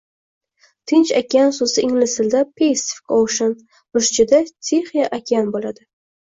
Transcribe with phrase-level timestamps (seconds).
[0.91, 3.53] Tinch okean soʻzi ingliz tilida Pacific Ocean,
[3.99, 5.87] ruschada Tixiy okean boʻladi